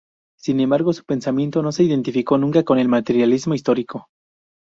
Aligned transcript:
Sin 0.35 0.59
embargo, 0.61 0.93
su 0.93 1.03
pensamiento 1.05 1.61
no 1.61 1.71
se 1.71 1.83
identificó 1.83 2.35
nunca 2.39 2.63
con 2.63 2.79
el 2.79 2.87
materialismo 2.87 3.53
histórico. 3.53 4.09